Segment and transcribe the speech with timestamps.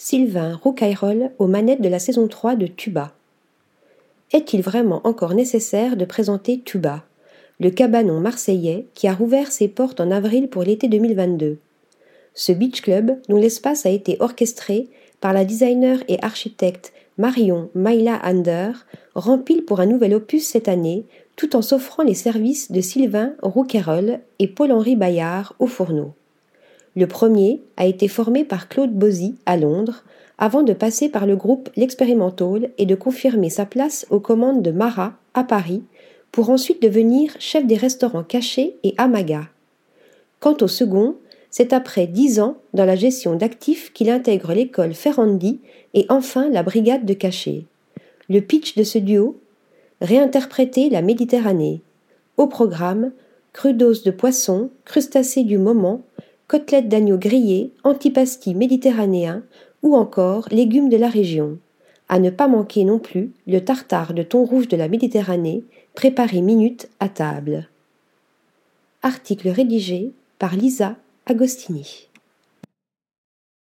[0.00, 3.12] Sylvain Roucayrol aux manettes de la saison 3 de Tuba.
[4.32, 7.02] Est-il vraiment encore nécessaire de présenter Tuba,
[7.58, 11.58] le cabanon marseillais qui a rouvert ses portes en avril pour l'été 2022
[12.32, 14.88] Ce beach club, dont l'espace a été orchestré
[15.20, 18.70] par la designer et architecte Marion Maila Ander,
[19.16, 24.20] rempile pour un nouvel opus cette année, tout en s'offrant les services de Sylvain Roucayrol
[24.38, 26.14] et Paul-Henri Bayard au fourneau.
[26.96, 30.04] Le premier a été formé par Claude Bozy à Londres,
[30.38, 34.70] avant de passer par le groupe L'Expérimental et de confirmer sa place aux commandes de
[34.70, 35.82] Marat à Paris,
[36.32, 39.48] pour ensuite devenir chef des restaurants cachés et Amaga.
[40.40, 41.16] Quant au second,
[41.50, 45.60] c'est après dix ans dans la gestion d'actifs qu'il intègre l'école Ferrandi
[45.94, 47.64] et enfin la brigade de cachet.
[48.28, 49.40] Le pitch de ce duo?
[50.00, 51.80] Réinterpréter la Méditerranée.
[52.36, 53.10] Au programme,
[53.52, 56.02] crudos de poisson, crustacés du moment,
[56.48, 59.42] côtelettes d'agneau grillées, antipasti méditerranéen
[59.82, 61.58] ou encore légumes de la région.
[62.08, 65.62] À ne pas manquer non plus le tartare de thon rouge de la Méditerranée,
[65.94, 67.68] préparé minute à table.
[69.02, 70.96] Article rédigé par Lisa
[71.26, 72.07] Agostini.